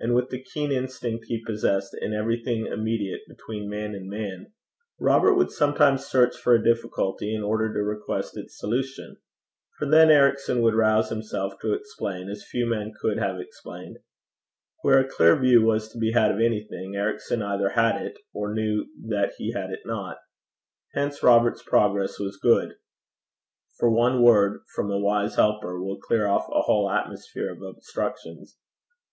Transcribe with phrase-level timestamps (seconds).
[0.00, 4.52] And with the keen instinct he possessed in everything immediate between man and man,
[4.98, 9.18] Robert would sometimes search for a difficulty in order to request its solution;
[9.78, 13.98] for then Ericson would rouse himself to explain as few men could have explained:
[14.80, 18.52] where a clear view was to be had of anything, Ericson either had it or
[18.52, 20.18] knew that he had it not.
[20.92, 22.78] Hence Robert's progress was good;
[23.78, 28.58] for one word from a wise helper will clear off a whole atmosphere of obstructions.